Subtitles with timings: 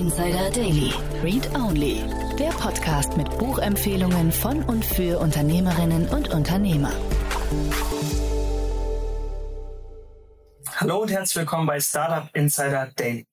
[0.00, 0.94] Insider Daily.
[1.22, 2.02] Read Only.
[2.38, 6.90] Der Podcast mit Buchempfehlungen von und für Unternehmerinnen und Unternehmer.
[10.76, 13.26] Hallo und herzlich willkommen bei Startup Insider Daily.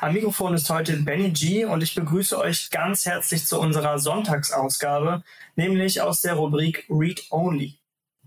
[0.00, 5.24] Am Mikrofon ist heute Benny G und ich begrüße euch ganz herzlich zu unserer Sonntagsausgabe,
[5.56, 7.80] nämlich aus der Rubrik Read Only.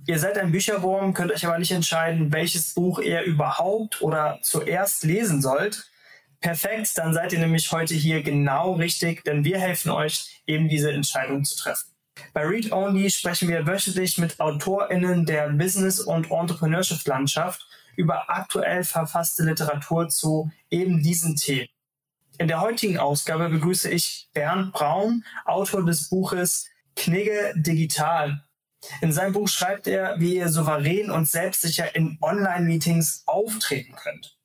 [0.06, 5.06] Ihr seid ein Bücherwurm, könnt euch aber nicht entscheiden, welches Buch ihr überhaupt oder zuerst
[5.06, 5.90] lesen sollt.
[6.42, 10.92] Perfekt, dann seid ihr nämlich heute hier genau richtig, denn wir helfen euch, eben diese
[10.92, 11.96] Entscheidung zu treffen.
[12.34, 17.66] Bei Read Only sprechen wir wöchentlich mit AutorInnen der Business- und Entrepreneurship-Landschaft
[17.98, 21.68] über aktuell verfasste Literatur zu eben diesen Themen.
[22.38, 28.44] In der heutigen Ausgabe begrüße ich Bernd Braun, Autor des Buches Knigge Digital.
[29.02, 34.38] In seinem Buch schreibt er, wie ihr souverän und selbstsicher in Online-Meetings auftreten könnt.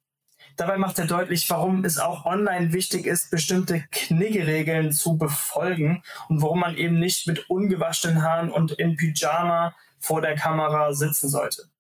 [0.61, 6.43] Dabei macht er deutlich, warum es auch online wichtig ist, bestimmte Kniggeregeln zu befolgen und
[6.43, 11.71] warum man eben nicht mit ungewaschenen Haaren und in Pyjama vor der Kamera sitzen sollte.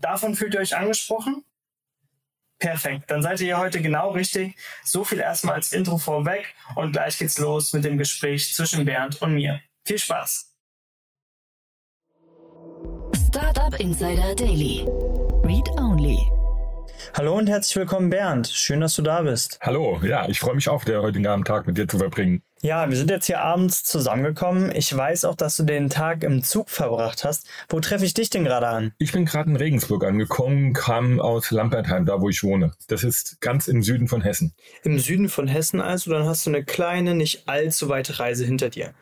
[0.00, 1.44] Davon fühlt ihr euch angesprochen?
[2.60, 4.54] Perfekt, dann seid ihr hier heute genau richtig.
[4.84, 9.20] So viel erstmal als Intro vorweg und gleich geht's los mit dem Gespräch zwischen Bernd
[9.22, 9.60] und mir.
[9.84, 10.54] Viel Spaß!
[13.26, 14.86] Startup Insider Daily.
[15.42, 16.43] Read Only.
[17.12, 18.48] Hallo und herzlich willkommen, Bernd.
[18.48, 19.58] Schön, dass du da bist.
[19.60, 22.42] Hallo, ja, ich freue mich auch, den heutigen Abend Tag mit dir zu verbringen.
[22.62, 24.74] Ja, wir sind jetzt hier abends zusammengekommen.
[24.74, 27.46] Ich weiß auch, dass du den Tag im Zug verbracht hast.
[27.68, 28.92] Wo treffe ich dich denn gerade an?
[28.98, 32.72] Ich bin gerade in Regensburg angekommen, kam aus Lampertheim, da wo ich wohne.
[32.88, 34.54] Das ist ganz im Süden von Hessen.
[34.82, 38.70] Im Süden von Hessen also, dann hast du eine kleine, nicht allzu weite Reise hinter
[38.70, 38.94] dir.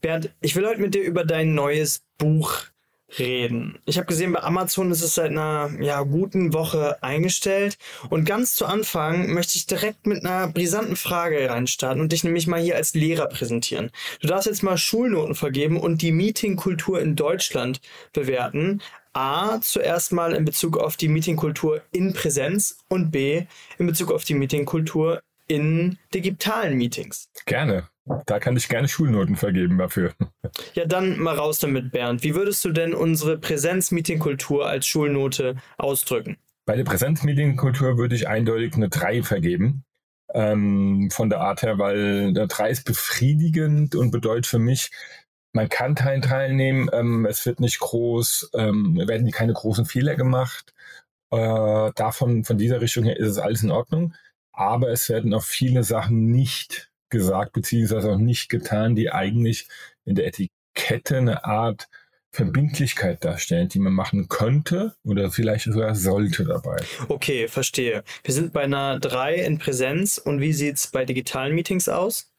[0.00, 2.62] Bernd, ich will heute mit dir über dein neues Buch
[3.18, 3.78] reden.
[3.86, 7.78] Ich habe gesehen, bei Amazon ist es seit einer ja, guten Woche eingestellt.
[8.08, 12.46] Und ganz zu Anfang möchte ich direkt mit einer brisanten Frage reinstarten und dich nämlich
[12.46, 13.90] mal hier als Lehrer präsentieren.
[14.20, 17.80] Du darfst jetzt mal Schulnoten vergeben und die Meetingkultur in Deutschland
[18.12, 18.80] bewerten.
[19.12, 23.44] A, zuerst mal in Bezug auf die Meetingkultur in Präsenz und B,
[23.78, 27.28] in Bezug auf die Meetingkultur in digitalen Meetings.
[27.44, 27.89] Gerne.
[28.26, 30.12] Da kann ich gerne Schulnoten vergeben dafür.
[30.74, 32.22] Ja, dann mal raus damit, Bernd.
[32.22, 36.38] Wie würdest du denn unsere Präsenz-Meeting-Kultur als Schulnote ausdrücken?
[36.64, 39.84] Bei der Präsenz-Meeting-Kultur würde ich eindeutig eine 3 vergeben.
[40.32, 44.90] Ähm, von der Art her, weil der 3 ist befriedigend und bedeutet für mich,
[45.52, 50.72] man kann teilnehmen, ähm, es wird nicht groß, ähm, werden keine großen Fehler gemacht.
[51.30, 54.14] Äh, davon, von dieser Richtung her ist es alles in Ordnung.
[54.52, 59.68] Aber es werden auch viele Sachen nicht gesagt, beziehungsweise auch nicht getan, die eigentlich
[60.04, 61.88] in der Etikette eine Art
[62.32, 66.76] Verbindlichkeit darstellen, die man machen könnte oder vielleicht sogar sollte dabei.
[67.08, 68.04] Okay, verstehe.
[68.22, 72.32] Wir sind bei einer 3 in Präsenz und wie sieht es bei digitalen Meetings aus?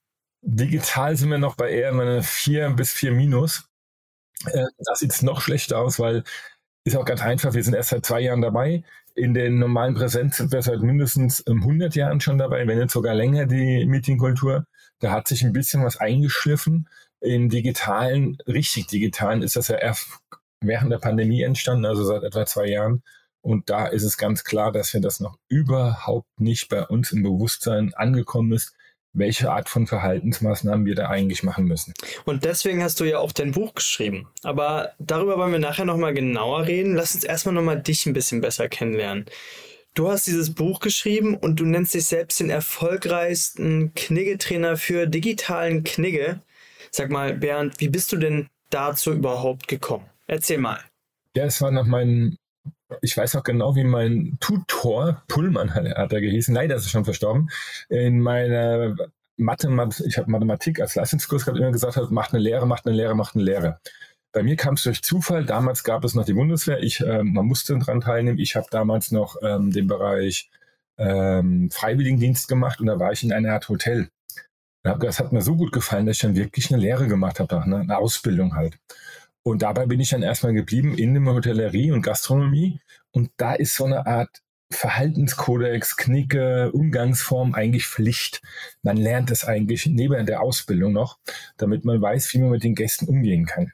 [0.44, 3.66] Digital sind wir noch bei eher einer 4 bis 4 minus.
[4.46, 6.24] Äh, das sieht noch schlechter aus, weil
[6.84, 8.84] ist auch ganz einfach, wir sind erst seit zwei Jahren dabei.
[9.22, 13.14] In den normalen Präsenz sind wir seit mindestens 100 Jahren schon dabei, wenn nicht sogar
[13.14, 14.66] länger die Meetingkultur.
[14.98, 16.90] Da hat sich ein bisschen was eingeschliffen.
[17.20, 20.08] In digitalen, richtig digitalen, ist das ja erst
[20.60, 23.04] während der Pandemie entstanden, also seit etwa zwei Jahren.
[23.42, 27.22] Und da ist es ganz klar, dass wir das noch überhaupt nicht bei uns im
[27.22, 28.74] Bewusstsein angekommen ist,
[29.14, 31.94] welche Art von Verhaltensmaßnahmen wir da eigentlich machen müssen.
[32.26, 34.30] Und deswegen hast du ja auch dein Buch geschrieben.
[34.44, 36.96] Aber darüber wollen wir nachher nochmal genauer reden.
[36.96, 39.26] Lass uns erstmal nochmal dich ein bisschen besser kennenlernen.
[39.94, 45.84] Du hast dieses Buch geschrieben und du nennst dich selbst den erfolgreichsten Kniggetrainer für digitalen
[45.84, 46.42] Knigge.
[46.92, 50.06] Sag mal, Bernd, wie bist du denn dazu überhaupt gekommen?
[50.28, 50.80] Erzähl mal.
[51.36, 52.38] Ja, es war nach meinem
[53.02, 56.90] ich weiß auch genau, wie mein Tutor, Pullmann hat, hat er gehießen, leider ist er
[56.90, 57.50] schon verstorben,
[57.90, 58.96] in meiner
[59.38, 62.96] Mathematik, ich habe Mathematik als Leistungskurs gehabt, immer gesagt hat, macht eine Lehre, macht eine
[62.96, 63.80] Lehre, macht eine Lehre.
[64.34, 65.46] Bei mir kam es durch Zufall.
[65.46, 66.82] Damals gab es noch die Bundeswehr.
[66.82, 68.40] Ich, äh, man musste daran teilnehmen.
[68.40, 70.50] Ich habe damals noch ähm, den Bereich
[70.98, 74.10] ähm, Freiwilligendienst gemacht und da war ich in einer Art Hotel.
[74.84, 77.98] Das hat mir so gut gefallen, dass ich dann wirklich eine Lehre gemacht habe, eine
[77.98, 78.80] Ausbildung halt.
[79.44, 82.80] Und dabei bin ich dann erstmal geblieben in der Hotellerie und Gastronomie.
[83.12, 84.42] Und da ist so eine Art
[84.72, 88.42] Verhaltenskodex, Knicke, Umgangsform eigentlich Pflicht.
[88.84, 91.20] Man lernt es eigentlich neben der Ausbildung noch,
[91.58, 93.74] damit man weiß, wie man mit den Gästen umgehen kann.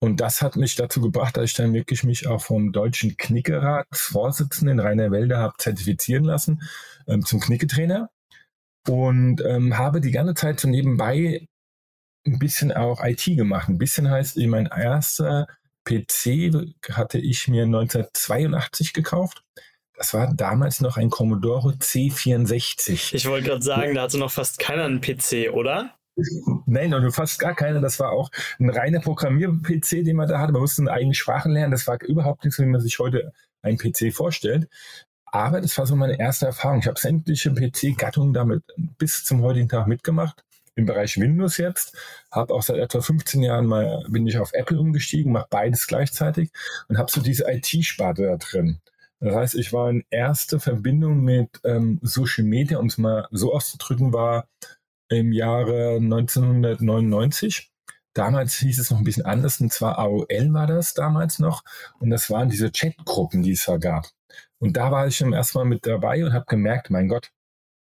[0.00, 4.80] Und das hat mich dazu gebracht, dass ich dann wirklich mich auch vom deutschen Knickeratsvorsitzenden
[4.80, 6.62] Rainer Wälder habe zertifizieren lassen
[7.06, 8.10] ähm, zum Knicketrainer
[8.86, 11.48] und ähm, habe die ganze Zeit so nebenbei
[12.26, 13.68] ein bisschen auch IT gemacht.
[13.68, 15.46] Ein bisschen heißt, mein erster
[15.84, 19.42] PC hatte ich mir 1982 gekauft.
[19.96, 23.14] Das war damals noch ein Commodore C64.
[23.14, 25.94] Ich wollte gerade sagen, da hatte noch fast keiner einen PC, oder?
[26.66, 27.80] Nein, noch fast gar keiner.
[27.80, 30.52] Das war auch ein reiner Programmier-PC, den man da hatte.
[30.52, 31.72] Man musste eine eigene Sprache lernen.
[31.72, 33.32] Das war überhaupt nichts, wie man sich heute
[33.62, 34.68] einen PC vorstellt.
[35.26, 36.78] Aber das war so meine erste Erfahrung.
[36.78, 40.44] Ich habe sämtliche PC-Gattungen damit bis zum heutigen Tag mitgemacht.
[40.76, 41.96] Im Bereich Windows jetzt.
[42.30, 46.50] Habe auch seit etwa 15 Jahren mal, bin ich auf Apple umgestiegen, mache beides gleichzeitig
[46.88, 48.80] und habe so diese IT-Sparte da drin.
[49.20, 53.54] Das heißt, ich war in erste Verbindung mit ähm, Social Media, um es mal so
[53.54, 54.48] auszudrücken, war
[55.08, 57.70] im Jahre 1999.
[58.12, 61.62] Damals hieß es noch ein bisschen anders, und zwar AOL war das damals noch.
[61.98, 64.06] Und das waren diese Chatgruppen, die es da gab.
[64.58, 67.30] Und da war ich schon erstmal mit dabei und habe gemerkt, mein Gott,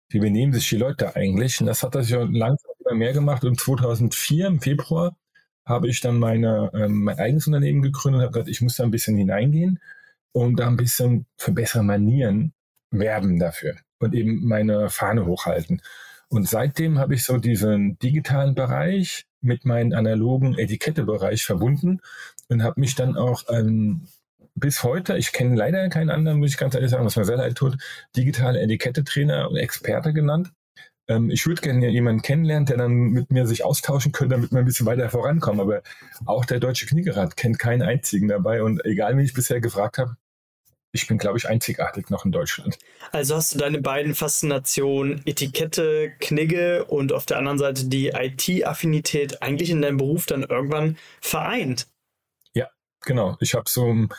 [0.09, 1.59] wie benehmen sich die Leute eigentlich?
[1.61, 3.43] Und das hat sich langsam immer mehr gemacht.
[3.43, 5.15] Und 2004 im Februar
[5.65, 8.83] habe ich dann meine, ähm, mein eigenes Unternehmen gegründet und habe gesagt, ich muss da
[8.83, 9.79] ein bisschen hineingehen
[10.31, 12.53] und da ein bisschen für bessere Manieren
[12.91, 15.81] werben dafür und eben meine Fahne hochhalten.
[16.29, 22.01] Und seitdem habe ich so diesen digitalen Bereich mit meinem analogen Etikettebereich verbunden
[22.49, 24.07] und habe mich dann auch ähm,
[24.55, 27.37] bis heute, ich kenne leider keinen anderen, muss ich ganz ehrlich sagen, was mir sehr
[27.37, 27.77] leid tut,
[28.15, 30.51] digitale Etikettetrainer und Experte genannt.
[31.09, 34.59] Ähm, ich würde gerne jemanden kennenlernen, der dann mit mir sich austauschen könnte, damit wir
[34.59, 35.59] ein bisschen weiter vorankommen.
[35.59, 35.81] Aber
[36.25, 38.63] auch der Deutsche Kniegerat kennt keinen einzigen dabei.
[38.63, 40.15] Und egal, wie ich bisher gefragt habe,
[40.91, 42.77] ich bin, glaube ich, einzigartig noch in Deutschland.
[43.11, 49.41] Also hast du deine beiden Faszinationen Etikette, Knigge und auf der anderen Seite die IT-Affinität
[49.41, 51.87] eigentlich in deinem Beruf dann irgendwann vereint.
[52.53, 52.69] Ja,
[53.01, 53.37] genau.
[53.39, 54.09] Ich habe so ähm,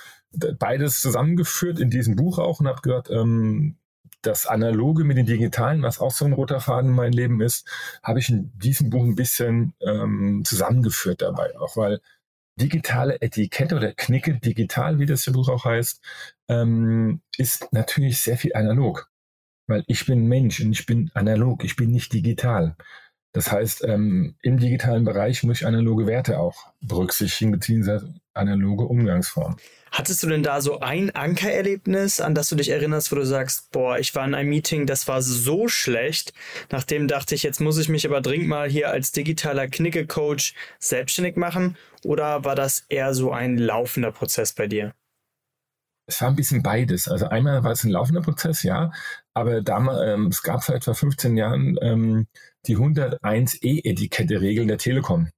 [0.58, 3.76] beides zusammengeführt in diesem Buch auch und habe gesagt, ähm,
[4.22, 7.69] das Analoge mit dem Digitalen, was auch so ein roter Faden in meinem Leben ist,
[8.02, 12.00] habe ich in diesem Buch ein bisschen ähm, zusammengeführt dabei, auch weil
[12.56, 16.02] digitale Etikette oder Knicke digital, wie das Buch auch heißt,
[16.49, 19.11] ähm, ist natürlich sehr viel analog.
[19.67, 22.76] Weil ich bin Mensch und ich bin analog, ich bin nicht digital.
[23.32, 29.56] Das heißt, ähm, im digitalen Bereich muss ich analoge Werte auch berücksichtigen, beziehungsweise analoge Umgangsformen.
[29.93, 33.73] Hattest du denn da so ein Ankererlebnis, an das du dich erinnerst, wo du sagst,
[33.73, 36.32] boah, ich war in einem Meeting, das war so schlecht.
[36.71, 41.37] Nachdem dachte ich, jetzt muss ich mich aber dringend mal hier als digitaler Knicke-Coach selbstständig
[41.37, 41.77] machen?
[42.05, 44.94] Oder war das eher so ein laufender Prozess bei dir?
[46.10, 47.06] Es war ein bisschen beides.
[47.06, 48.90] Also einmal war es ein laufender Prozess, ja,
[49.32, 52.26] aber damals, ähm, es gab vor etwa 15 Jahren ähm,
[52.66, 55.30] die 101E-Etikette-Regeln der Telekom.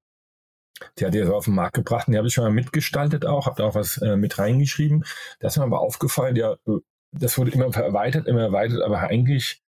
[0.99, 3.27] Die hat er so auf den Markt gebracht und die habe ich schon mal mitgestaltet
[3.27, 5.05] auch, habe da auch was äh, mit reingeschrieben.
[5.41, 6.79] Das ist mir aber aufgefallen, ja, äh,
[7.13, 9.61] das wurde immer erweitert, immer erweitert, aber eigentlich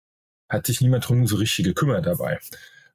[0.49, 2.39] hat sich niemand drum so richtig gekümmert dabei.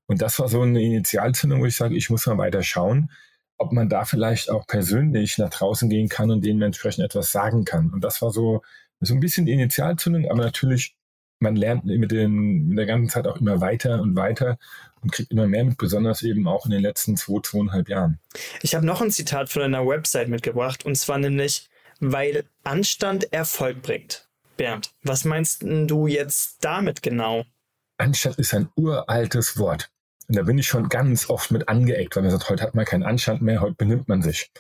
[0.07, 3.11] Und das war so eine Initialzündung, wo ich sage, ich muss mal weiter schauen,
[3.59, 7.65] ob man da vielleicht auch persönlich nach draußen gehen kann und denen entsprechend etwas sagen
[7.65, 7.91] kann.
[7.93, 8.63] Und das war so,
[9.01, 10.97] so ein bisschen die Initialzündung, aber natürlich,
[11.41, 14.59] man lernt mit, den, mit der ganzen Zeit auch immer weiter und weiter
[15.03, 18.19] und kriegt immer mehr mit, besonders eben auch in den letzten zwei, zweieinhalb Jahren.
[18.63, 21.69] Ich habe noch ein Zitat von einer Website mitgebracht und zwar nämlich,
[22.01, 24.29] weil Anstand Erfolg bringt.
[24.57, 27.45] Bernd, was meinst du jetzt damit genau?
[27.99, 29.91] Anstand ist ein uraltes Wort.
[30.29, 32.85] Und da bin ich schon ganz oft mit angeeckt, weil man sagt, heute hat man
[32.85, 34.51] keinen Anstand mehr, heute benimmt man sich.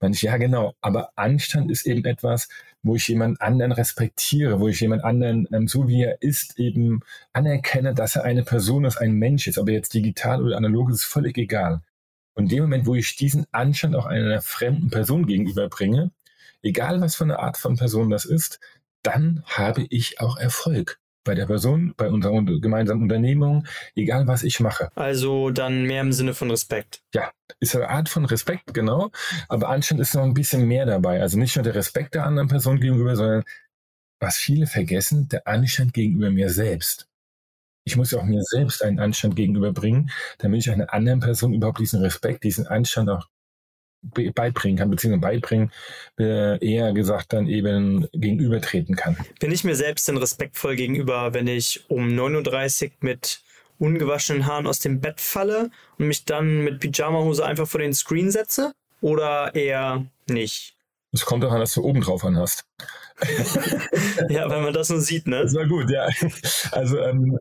[0.00, 2.48] Man ich, ja genau, aber Anstand ist eben etwas,
[2.82, 7.00] wo ich jemand anderen respektiere, wo ich jemand anderen, ähm, so wie er ist, eben
[7.32, 9.58] anerkenne, dass er eine Person ist, ein Mensch ist.
[9.58, 11.80] Ob er jetzt digital oder analog ist, ist völlig egal.
[12.34, 16.12] Und in dem Moment, wo ich diesen Anstand auch einer fremden Person gegenüberbringe,
[16.62, 18.60] egal was für eine Art von Person das ist,
[19.02, 24.60] dann habe ich auch Erfolg bei der Person, bei unserer gemeinsamen Unternehmung, egal was ich
[24.60, 24.90] mache.
[24.94, 27.02] Also dann mehr im Sinne von Respekt.
[27.12, 27.30] Ja,
[27.60, 29.10] ist eine Art von Respekt, genau.
[29.48, 31.20] Aber Anstand ist noch ein bisschen mehr dabei.
[31.20, 33.44] Also nicht nur der Respekt der anderen Person gegenüber, sondern
[34.20, 37.08] was viele vergessen, der Anstand gegenüber mir selbst.
[37.84, 41.78] Ich muss ja auch mir selbst einen Anstand gegenüberbringen, damit ich einer anderen Person überhaupt
[41.78, 43.28] diesen Respekt, diesen Anstand auch
[44.34, 45.72] beibringen kann, beziehungsweise beibringen,
[46.18, 49.16] äh, eher gesagt dann eben gegenübertreten kann.
[49.40, 53.40] Bin ich mir selbst denn respektvoll gegenüber, wenn ich um 39 mit
[53.78, 58.30] ungewaschenen Haaren aus dem Bett falle und mich dann mit Pyjamahose einfach vor den Screen
[58.30, 58.72] setze?
[59.00, 60.74] Oder eher nicht?
[61.12, 62.64] Es kommt daran, dass du oben drauf an hast.
[64.28, 65.42] ja, wenn man das nur sieht, ne?
[65.42, 66.08] Das war gut, ja.
[66.72, 67.38] Also ähm,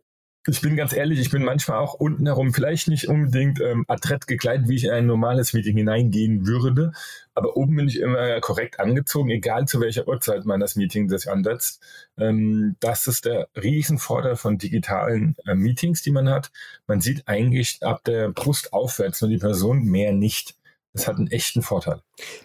[0.47, 4.27] ich bin ganz ehrlich, ich bin manchmal auch unten herum vielleicht nicht unbedingt ähm, adrett
[4.27, 6.91] gekleidet, wie ich in ein normales Meeting hineingehen würde,
[7.33, 11.29] aber oben bin ich immer korrekt angezogen, egal zu welcher Uhrzeit man das Meeting sich
[11.29, 11.81] ansetzt.
[12.17, 16.51] Ähm, das ist der Riesenvorteil von digitalen äh, Meetings, die man hat.
[16.85, 20.55] Man sieht eigentlich ab der Brust aufwärts nur die Person, mehr nicht.
[20.95, 21.99] Das hat einen echten Vorteil.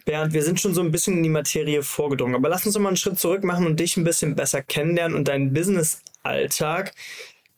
[0.05, 2.89] Bernd, wir sind schon so ein bisschen in die Materie vorgedrungen, aber lass uns mal
[2.89, 6.93] einen Schritt zurück machen und dich ein bisschen besser kennenlernen und deinen Business-Alltag.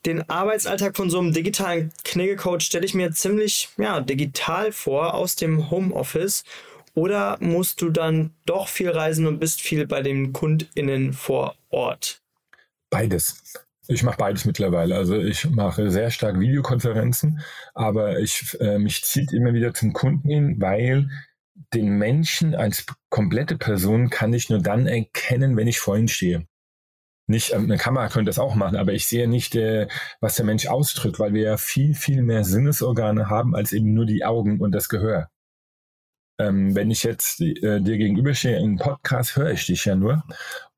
[0.04, 5.36] Den Arbeitsalltag von so einem digitalen Kniggecoach stelle ich mir ziemlich ja, digital vor aus
[5.36, 6.44] dem Homeoffice.
[6.94, 12.20] Oder musst du dann doch viel reisen und bist viel bei den KundInnen vor Ort?
[12.90, 13.42] Beides.
[13.88, 14.96] Ich mache beides mittlerweile.
[14.96, 17.40] Also ich mache sehr stark Videokonferenzen,
[17.74, 21.08] aber ich, äh, mich zieht immer wieder zum Kunden hin, weil
[21.74, 26.46] den Menschen als komplette Person kann ich nur dann erkennen, wenn ich vor ihm stehe.
[27.26, 29.88] Nicht, ähm, eine Kamera könnte das auch machen, aber ich sehe nicht, äh,
[30.20, 34.06] was der Mensch ausdrückt, weil wir ja viel, viel mehr Sinnesorgane haben als eben nur
[34.06, 35.28] die Augen und das Gehör.
[36.38, 40.24] Ähm, wenn ich jetzt äh, dir gegenüberstehe in Podcast, höre ich dich ja nur.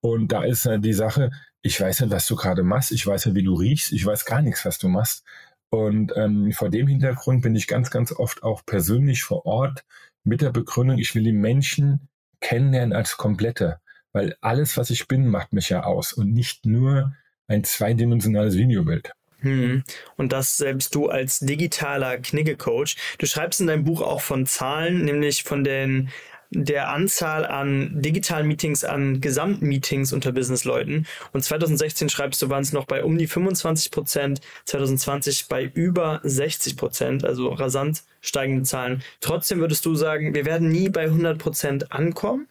[0.01, 1.31] Und da ist äh, die Sache,
[1.63, 4.27] ich weiß nicht, was du gerade machst, ich weiß nicht, wie du riechst, ich weiß
[4.27, 5.25] gar nichts, was du machst.
[5.71, 9.85] Und ähm, vor dem Hintergrund bin ich ganz, ganz oft auch persönlich vor Ort
[10.25, 12.09] mit der Begründung, ich will die Menschen
[12.41, 13.81] kennenlernen als Komplette.
[14.15, 17.13] Weil alles, was ich bin, macht mich ja aus und nicht nur
[17.47, 19.13] ein zweidimensionales Videobild.
[19.41, 19.85] Hm.
[20.17, 22.97] Und das selbst du als digitaler Knigge-Coach.
[23.19, 26.09] Du schreibst in deinem Buch auch von Zahlen, nämlich von den
[26.51, 31.07] der Anzahl an digitalen Meetings, an Gesamtmeetings unter Businessleuten.
[31.33, 36.21] Und 2016 schreibst du, waren es noch bei um die 25 Prozent, 2020 bei über
[36.23, 39.03] 60 Prozent, also rasant steigende Zahlen.
[39.21, 42.47] Trotzdem würdest du sagen, wir werden nie bei 100 Prozent ankommen?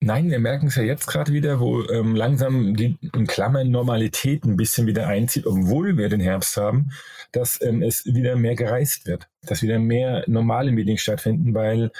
[0.00, 4.44] Nein, wir merken es ja jetzt gerade wieder, wo ähm, langsam die in Klammern Normalität
[4.44, 6.90] ein bisschen wieder einzieht, obwohl wir den Herbst haben,
[7.32, 11.90] dass ähm, es wieder mehr gereist wird, dass wieder mehr normale Meetings stattfinden, weil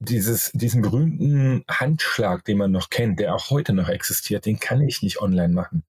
[0.00, 4.80] dieses, diesen berühmten Handschlag, den man noch kennt, der auch heute noch existiert, den kann
[4.82, 5.82] ich nicht online machen.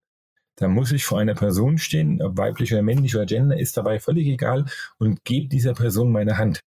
[0.57, 3.99] Da muss ich vor einer Person stehen, ob weiblich oder männlich oder Gender, ist dabei
[3.99, 4.65] völlig egal
[4.97, 6.61] und gebe dieser Person meine Hand.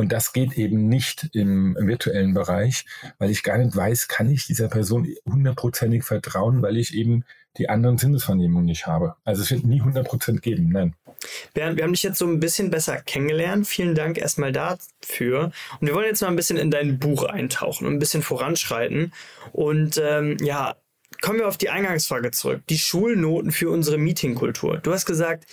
[0.00, 2.86] Und das geht eben nicht im, virtuellen Bereich,
[3.18, 7.26] weil ich gar nicht weiß, kann ich dieser Person hundertprozentig vertrauen, weil ich eben
[7.58, 9.16] die anderen Sinnesvernehmungen nicht habe.
[9.24, 10.94] Also es wird nie 100% geben, nein.
[11.52, 13.66] Bernd, wir haben dich jetzt so ein bisschen besser kennengelernt.
[13.66, 15.52] Vielen Dank erstmal dafür.
[15.80, 19.12] Und wir wollen jetzt mal ein bisschen in dein Buch eintauchen und ein bisschen voranschreiten.
[19.52, 20.76] Und ähm, ja,
[21.20, 22.62] kommen wir auf die Eingangsfrage zurück.
[22.70, 24.78] Die Schulnoten für unsere Meetingkultur.
[24.78, 25.44] Du hast gesagt,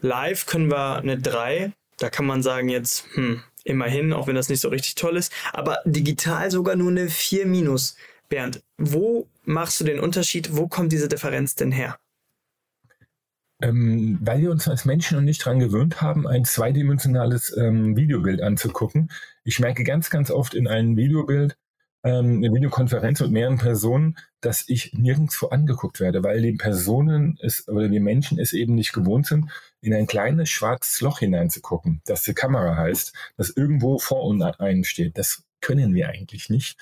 [0.00, 1.70] live können wir eine 3.
[1.98, 5.32] Da kann man sagen jetzt, hm, immerhin, auch wenn das nicht so richtig toll ist,
[5.52, 7.96] aber digital sogar nur eine 4 minus.
[8.28, 10.54] Bernd, wo machst du den Unterschied?
[10.56, 11.98] Wo kommt diese Differenz denn her?
[13.60, 18.40] Ähm, weil wir uns als Menschen noch nicht daran gewöhnt haben, ein zweidimensionales ähm, Videobild
[18.40, 19.10] anzugucken.
[19.44, 21.56] Ich merke ganz, ganz oft in einem Videobild,
[22.08, 27.68] ähm, eine Videokonferenz mit mehreren Personen, dass ich nirgendwo angeguckt werde, weil die Personen es,
[27.68, 29.50] oder die Menschen es eben nicht gewohnt sind,
[29.82, 35.18] in ein kleines schwarzes Loch hineinzugucken, das die Kamera heißt, das irgendwo vor uns einsteht.
[35.18, 36.78] Das können wir eigentlich nicht.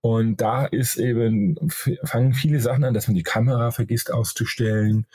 [0.00, 1.56] Und da ist eben,
[2.04, 5.06] fangen viele Sachen an, dass man die Kamera vergisst auszustellen,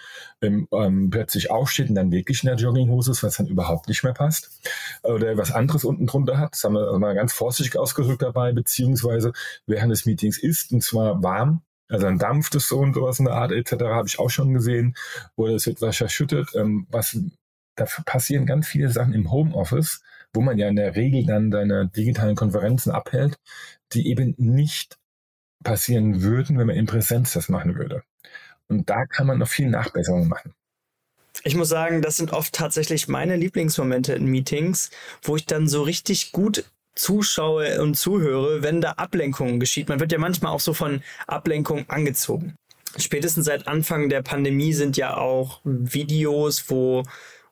[0.41, 4.03] ähm, ähm, plötzlich aufsteht und dann wirklich in der Jogginghose ist, was dann überhaupt nicht
[4.03, 4.59] mehr passt.
[5.03, 6.53] Oder was anderes unten drunter hat.
[6.53, 9.31] Das haben wir mal ganz vorsichtig ausgedrückt dabei, beziehungsweise
[9.67, 13.25] während des Meetings ist, und zwar warm, also dann dampft es so und sowas in
[13.25, 13.83] der Art etc.
[13.83, 14.95] habe ich auch schon gesehen.
[15.35, 16.49] Oder es wird was verschüttet.
[16.55, 17.17] Ähm, was,
[17.75, 20.01] da passieren ganz viele Sachen im Homeoffice,
[20.33, 23.37] wo man ja in der Regel dann seine digitalen Konferenzen abhält,
[23.93, 24.97] die eben nicht
[25.63, 28.03] passieren würden, wenn man in Präsenz das machen würde.
[28.67, 30.53] Und da kann man noch viel Nachbesserungen machen.
[31.43, 35.81] Ich muss sagen, das sind oft tatsächlich meine Lieblingsmomente in Meetings, wo ich dann so
[35.81, 39.89] richtig gut zuschaue und zuhöre, wenn da Ablenkungen geschieht.
[39.89, 42.55] Man wird ja manchmal auch so von Ablenkung angezogen.
[42.97, 47.03] Spätestens seit Anfang der Pandemie sind ja auch Videos, wo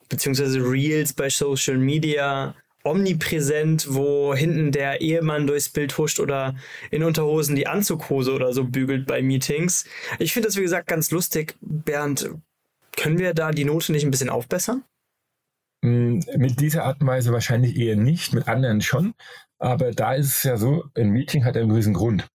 [0.07, 6.55] beziehungsweise Reels bei Social Media omnipräsent, wo hinten der Ehemann durchs Bild huscht oder
[6.89, 9.85] in Unterhosen die Anzughose oder so bügelt bei Meetings.
[10.19, 11.55] Ich finde das, wie gesagt, ganz lustig.
[11.61, 12.29] Bernd,
[12.97, 14.83] können wir da die Note nicht ein bisschen aufbessern?
[15.83, 19.13] Mm, mit dieser Art und Weise wahrscheinlich eher nicht, mit anderen schon.
[19.59, 22.27] Aber da ist es ja so, ein Meeting hat einen gewissen Grund.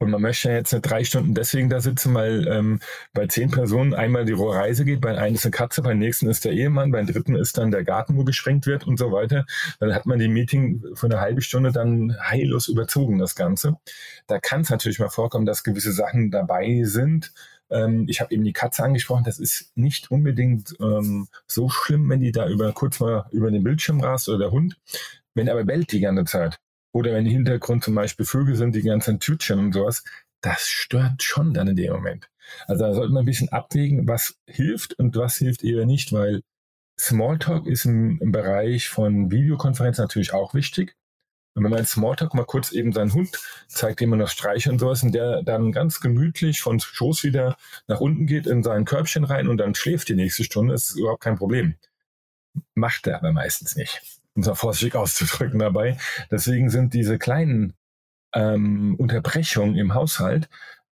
[0.00, 2.78] Und man möchte ja jetzt nicht drei Stunden deswegen da sitzen, weil ähm,
[3.12, 6.44] bei zehn Personen einmal die Reise geht, bei einem ist eine Katze, beim nächsten ist
[6.44, 9.44] der Ehemann, beim dritten ist dann der Garten, wo gesprengt wird und so weiter.
[9.80, 13.76] Dann hat man die Meeting für eine halbe Stunde dann heillos überzogen, das Ganze.
[14.28, 17.32] Da kann es natürlich mal vorkommen, dass gewisse Sachen dabei sind.
[17.68, 22.20] Ähm, ich habe eben die Katze angesprochen, das ist nicht unbedingt ähm, so schlimm, wenn
[22.20, 24.78] die da über kurz mal über den Bildschirm rast oder der Hund.
[25.34, 26.60] Wenn aber bellt die ganze Zeit,
[26.92, 30.04] oder wenn im Hintergrund zum Beispiel Vögel sind, die ganzen Tütchen und sowas,
[30.40, 32.28] das stört schon dann in dem Moment.
[32.66, 36.42] Also da sollte man ein bisschen abwägen, was hilft und was hilft eher nicht, weil
[36.98, 40.96] Smalltalk ist im, im Bereich von Videokonferenzen natürlich auch wichtig.
[41.54, 44.78] Und wenn man Smalltalk mal kurz eben seinen Hund zeigt, dem man das streichelt und
[44.78, 47.56] sowas, und der dann ganz gemütlich von Schoß wieder
[47.88, 51.22] nach unten geht in sein Körbchen rein und dann schläft die nächste Stunde, ist überhaupt
[51.22, 51.74] kein Problem.
[52.74, 54.17] Macht er aber meistens nicht.
[54.38, 55.98] Um es vorsichtig auszudrücken dabei.
[56.30, 57.74] Deswegen sind diese kleinen
[58.32, 60.48] ähm, Unterbrechungen im Haushalt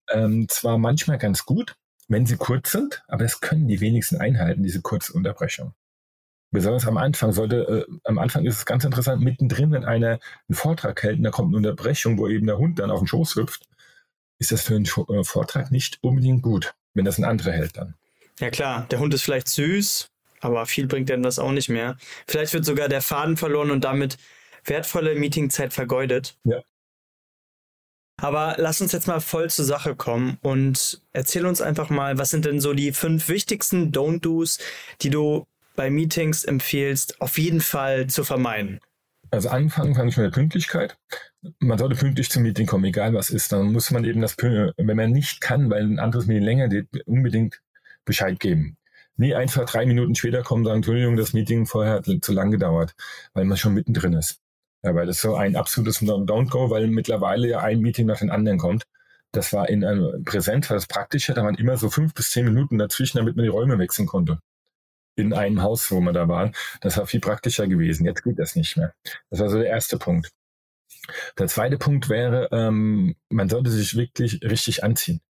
[0.10, 1.76] ähm, zwar manchmal ganz gut,
[2.08, 5.76] wenn sie kurz sind, aber es können die wenigsten einhalten, diese kurze Unterbrechung.
[6.50, 10.56] Besonders am Anfang sollte, äh, am Anfang ist es ganz interessant, mittendrin, wenn einer einen
[10.56, 13.36] Vortrag hält und da kommt eine Unterbrechung, wo eben der Hund dann auf den Schoß
[13.36, 13.68] hüpft,
[14.40, 17.94] ist das für einen äh, Vortrag nicht unbedingt gut, wenn das ein anderer hält dann.
[18.40, 20.10] Ja klar, der Hund ist vielleicht süß,
[20.42, 21.98] aber viel bringt denn das auch nicht mehr.
[22.28, 24.18] Vielleicht wird sogar der Faden verloren und damit
[24.64, 26.38] wertvolle Meetingzeit vergeudet.
[26.44, 26.62] Ja.
[28.18, 32.30] Aber lass uns jetzt mal voll zur Sache kommen und erzähl uns einfach mal, was
[32.30, 34.60] sind denn so die fünf wichtigsten Don't-Dos,
[35.02, 38.80] die du bei Meetings empfiehlst, auf jeden Fall zu vermeiden?
[39.32, 40.98] Also anfangen fange ich mit der Pünktlichkeit.
[41.60, 43.52] Man sollte pünktlich zum Meeting kommen, egal was ist.
[43.52, 46.88] Dann muss man eben das, wenn man nicht kann, weil ein anderes Meeting länger geht,
[47.06, 47.62] unbedingt
[48.06, 48.78] Bescheid geben.
[49.18, 52.52] Nie einfach drei Minuten später kommen und sagen, Entschuldigung, das Meeting vorher hat zu lang
[52.52, 52.96] gedauert,
[53.34, 54.42] weil man schon mittendrin ist.
[54.84, 58.60] Ja, weil das so ein absolutes Don't-Go, weil mittlerweile ja ein Meeting nach dem anderen
[58.60, 58.84] kommt.
[59.32, 62.46] Das war in einem Präsent, war das praktischer, da waren immer so fünf bis zehn
[62.46, 64.40] Minuten dazwischen, damit man die Räume wechseln konnte.
[65.16, 66.54] In einem Haus, wo wir da waren.
[66.82, 68.06] Das war viel praktischer gewesen.
[68.06, 68.94] Jetzt geht das nicht mehr.
[69.30, 70.32] Das war so der erste Punkt.
[71.38, 75.22] Der zweite Punkt wäre, ähm, man sollte sich wirklich richtig anziehen.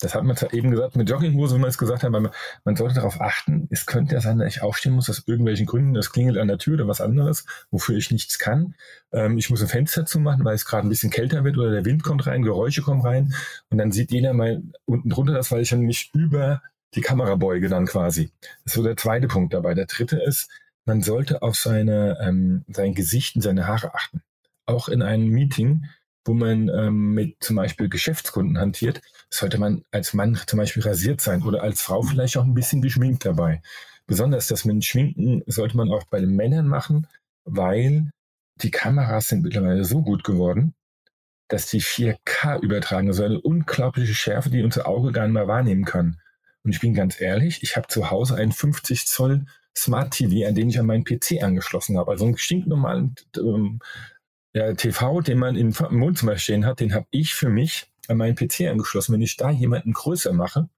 [0.00, 2.28] Das hat man eben gesagt mit Jogginghose, wie man es gesagt hat, man,
[2.64, 5.96] man sollte darauf achten, es könnte ja sein, dass ich aufstehen muss aus irgendwelchen Gründen,
[5.96, 8.74] es klingelt an der Tür oder was anderes, wofür ich nichts kann.
[9.12, 11.86] Ähm, ich muss ein Fenster zumachen, weil es gerade ein bisschen kälter wird oder der
[11.86, 13.34] Wind kommt rein, Geräusche kommen rein
[13.70, 16.60] und dann sieht jeder mal unten drunter das, weil ich dann mich über
[16.94, 18.30] die Kamera beuge dann quasi.
[18.40, 19.74] Das ist so der zweite Punkt dabei.
[19.74, 20.50] Der dritte ist,
[20.84, 24.22] man sollte auf seine, ähm, sein Gesicht und seine Haare achten.
[24.66, 25.86] Auch in einem Meeting
[26.26, 31.20] wo man ähm, mit zum Beispiel Geschäftskunden hantiert, sollte man als Mann zum Beispiel rasiert
[31.20, 33.62] sein oder als Frau vielleicht auch ein bisschen geschminkt dabei.
[34.06, 37.06] Besonders das mit dem Schminken sollte man auch bei den Männern machen,
[37.44, 38.10] weil
[38.56, 40.74] die Kameras sind mittlerweile so gut geworden,
[41.48, 45.84] dass die 4K übertragen, also eine unglaubliche Schärfe, die unser Auge gar nicht mehr wahrnehmen
[45.84, 46.20] kann.
[46.64, 50.54] Und ich bin ganz ehrlich, ich habe zu Hause einen 50 Zoll Smart TV, an
[50.54, 52.10] den ich an meinen PC angeschlossen habe.
[52.10, 53.80] Also einen stinknormalen ähm,
[54.56, 58.34] der TV, den man im Wohnzimmer stehen hat, den habe ich für mich an meinen
[58.34, 59.12] PC angeschlossen.
[59.12, 60.70] Wenn ich da jemanden größer mache,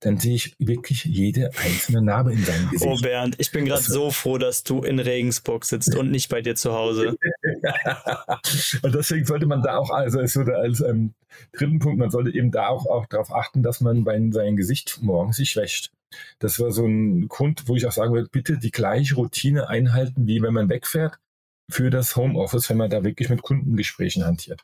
[0.00, 2.90] dann sehe ich wirklich jede einzelne Narbe in seinem Gesicht.
[2.90, 6.40] Oh Bernd, ich bin gerade so froh, dass du in Regensburg sitzt und nicht bei
[6.40, 7.16] dir zu Hause.
[8.82, 11.14] und deswegen sollte man da auch, also es würde als ähm,
[11.52, 14.98] dritten Punkt, man sollte eben da auch, auch darauf achten, dass man bei seinem Gesicht
[15.02, 15.92] morgens sich wäscht.
[16.40, 20.26] Das war so ein Grund, wo ich auch sagen würde, bitte die gleiche Routine einhalten,
[20.26, 21.20] wie wenn man wegfährt
[21.70, 24.62] für das Homeoffice, wenn man da wirklich mit Kundengesprächen hantiert.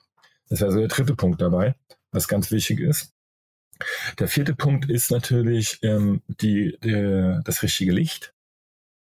[0.49, 1.75] Das wäre so der dritte Punkt dabei,
[2.13, 3.13] was ganz wichtig ist.
[4.19, 8.33] Der vierte Punkt ist natürlich ähm, die, die, das richtige Licht.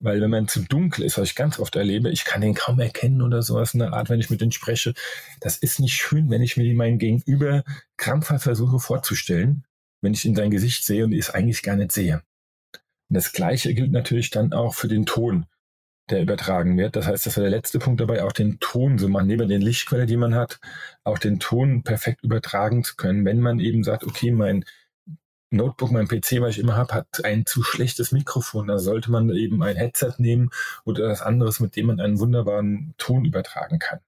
[0.02, 2.80] Weil wenn man zu dunkel ist, was ich ganz oft erlebe, ich kann den kaum
[2.80, 4.94] erkennen oder sowas in der Art, wenn ich mit denen spreche.
[5.40, 7.64] Das ist nicht schön, wenn ich mir meinen Gegenüber
[7.98, 9.66] krampfhaft versuche vorzustellen,
[10.00, 12.22] wenn ich in sein Gesicht sehe und es eigentlich gar nicht sehe.
[13.10, 15.44] Und das Gleiche gilt natürlich dann auch für den Ton
[16.10, 16.96] der übertragen wird.
[16.96, 19.62] Das heißt, das war der letzte Punkt dabei, auch den Ton so machen, neben den
[19.62, 20.60] Lichtquelle, die man hat,
[21.04, 23.24] auch den Ton perfekt übertragen zu können.
[23.24, 24.64] Wenn man eben sagt, okay, mein
[25.50, 29.30] Notebook, mein PC, was ich immer habe, hat ein zu schlechtes Mikrofon, da sollte man
[29.30, 30.50] eben ein Headset nehmen
[30.84, 33.98] oder etwas anderes, mit dem man einen wunderbaren Ton übertragen kann.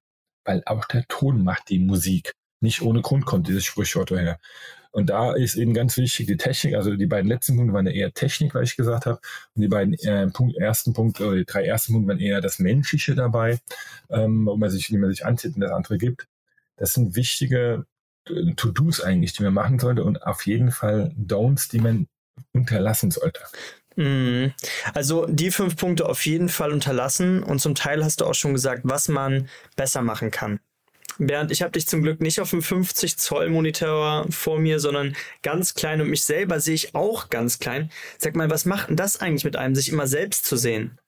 [0.45, 2.33] Weil auch der Ton macht die Musik.
[2.61, 4.39] Nicht ohne Grund kommt dieses Sprichwort daher.
[4.93, 6.75] Und da ist eben ganz wichtig die Technik.
[6.75, 9.21] Also die beiden letzten Punkte waren eher Technik, weil ich gesagt habe.
[9.55, 12.59] Und die beiden äh, Punkt, ersten Punkte, oder die drei ersten Punkte waren eher das
[12.59, 13.59] Menschliche dabei,
[14.11, 16.29] ähm, wo man sich, wie man sich anzieht und das andere gibt.
[16.77, 17.87] Das sind wichtige
[18.29, 22.07] äh, To-Dos eigentlich, die man machen sollte und auf jeden Fall Don'ts, die man
[22.53, 23.41] unterlassen sollte.
[23.97, 24.53] Mhm.
[24.95, 28.53] Also die fünf Punkte auf jeden Fall unterlassen und zum Teil hast du auch schon
[28.53, 30.61] gesagt, was man besser machen kann.
[31.19, 35.15] Bernd, ich habe dich zum Glück nicht auf einem 50 Zoll Monitor vor mir, sondern
[35.43, 37.91] ganz klein und mich selber sehe ich auch ganz klein.
[38.19, 40.99] Sag mal, was macht denn das eigentlich mit einem, sich immer selbst zu sehen?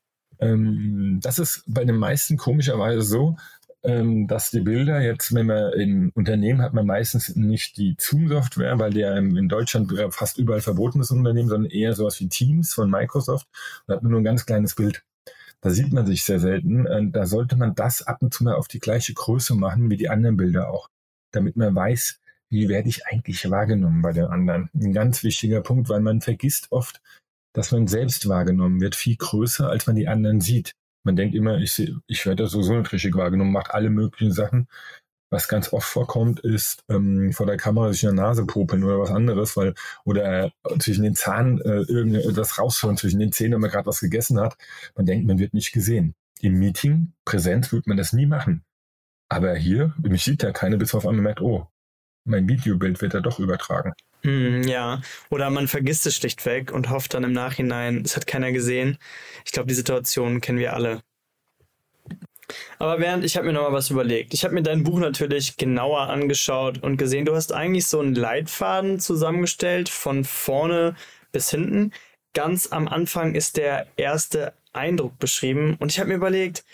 [0.40, 3.36] Ähm, das ist bei den meisten komischerweise so,
[3.84, 8.78] ähm, dass die Bilder jetzt, wenn man in Unternehmen hat man meistens nicht die Zoom-Software,
[8.78, 12.90] weil der in Deutschland fast überall verboten ist, Unternehmen, sondern eher sowas wie Teams von
[12.90, 13.46] Microsoft.
[13.86, 15.04] Da hat man nur ein ganz kleines Bild.
[15.64, 16.84] Da sieht man sich sehr selten.
[16.84, 19.96] Äh, da sollte man das ab und zu mal auf die gleiche Größe machen wie
[19.96, 20.90] die anderen Bilder auch,
[21.32, 24.68] damit man weiß, wie werde ich eigentlich wahrgenommen bei den anderen.
[24.74, 27.00] Ein ganz wichtiger Punkt, weil man vergisst oft,
[27.54, 30.72] dass man selbst wahrgenommen wird, viel größer, als man die anderen sieht.
[31.02, 34.68] Man denkt immer, ich, ich werde sowieso nicht richtig wahrgenommen, macht alle möglichen Sachen.
[35.34, 39.00] Was ganz oft vorkommt, ist ähm, vor der Kamera sich in der Nase popeln oder
[39.00, 43.70] was anderes, weil oder zwischen den Zahnen äh, irgendetwas rausholen, zwischen den Zähnen, wenn man
[43.70, 44.56] gerade was gegessen hat.
[44.94, 46.14] Man denkt, man wird nicht gesehen.
[46.40, 48.62] Im Meeting, Präsenz, würde man das nie machen.
[49.28, 51.66] Aber hier, mich sieht da keiner, bis auf einmal merkt, oh,
[52.24, 53.92] mein Videobild wird da doch übertragen.
[54.22, 58.52] Hm, ja, oder man vergisst es schlichtweg und hofft dann im Nachhinein, es hat keiner
[58.52, 58.98] gesehen.
[59.44, 61.02] Ich glaube, die Situation kennen wir alle.
[62.78, 64.34] Aber während ich habe mir noch mal was überlegt.
[64.34, 68.14] Ich habe mir dein Buch natürlich genauer angeschaut und gesehen, du hast eigentlich so einen
[68.14, 70.96] Leitfaden zusammengestellt von vorne
[71.32, 71.92] bis hinten.
[72.34, 76.64] Ganz am Anfang ist der erste Eindruck beschrieben und ich habe mir überlegt,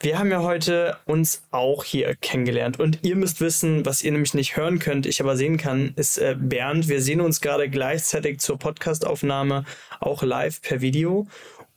[0.00, 4.34] wir haben ja heute uns auch hier kennengelernt und ihr müsst wissen, was ihr nämlich
[4.34, 6.88] nicht hören könnt, ich aber sehen kann, ist äh, Bernd.
[6.88, 9.64] Wir sehen uns gerade gleichzeitig zur Podcastaufnahme
[9.98, 11.26] auch live per Video.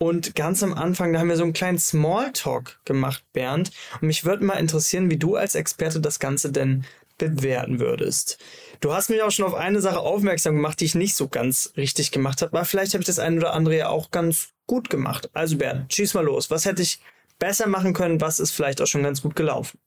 [0.01, 3.71] Und ganz am Anfang, da haben wir so einen kleinen Smalltalk gemacht, Bernd.
[3.95, 6.85] Und mich würde mal interessieren, wie du als Experte das Ganze denn
[7.17, 8.37] bewerten würdest.
[8.79, 11.73] Du hast mich auch schon auf eine Sache aufmerksam gemacht, die ich nicht so ganz
[11.75, 14.89] richtig gemacht habe, aber vielleicht habe ich das eine oder andere ja auch ganz gut
[14.89, 15.29] gemacht.
[15.33, 16.49] Also Bernd, schieß mal los.
[16.49, 17.01] Was hätte ich
[17.37, 18.21] besser machen können?
[18.21, 19.79] Was ist vielleicht auch schon ganz gut gelaufen?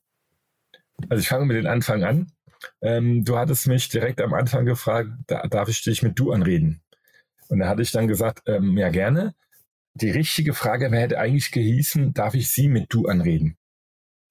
[1.08, 2.30] Also ich fange mit den Anfang an.
[2.82, 6.82] Ähm, du hattest mich direkt am Anfang gefragt, da, darf ich dich mit du anreden?
[7.48, 9.34] Und da hatte ich dann gesagt, ähm, ja gerne.
[9.94, 13.56] Die richtige Frage hätte eigentlich gehießen, darf ich Sie mit du anreden?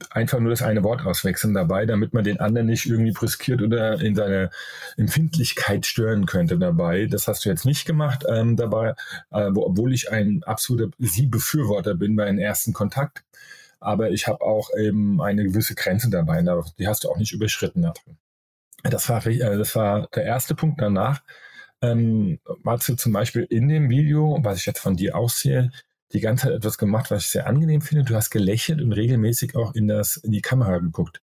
[0.10, 4.00] einfach nur das eine Wort auswechseln dabei, damit man den anderen nicht irgendwie brüskiert oder
[4.02, 4.50] in seine
[4.98, 7.06] Empfindlichkeit stören könnte dabei.
[7.06, 8.96] Das hast du jetzt nicht gemacht ähm, dabei,
[9.32, 13.24] äh, wo, obwohl ich ein absoluter Sie-Befürworter bin bei einem ersten Kontakt.
[13.80, 16.44] Aber ich habe auch eben eine gewisse Grenze dabei,
[16.78, 17.92] die hast du auch nicht überschritten.
[18.84, 21.22] Das war, äh, das war der erste Punkt danach.
[21.82, 25.72] Ähm, warst du zum Beispiel in dem Video, was ich jetzt von dir aussehe,
[26.14, 28.04] die ganze Zeit etwas gemacht, was ich sehr angenehm finde.
[28.04, 31.22] Du hast gelächelt und regelmäßig auch in, das, in die Kamera geguckt.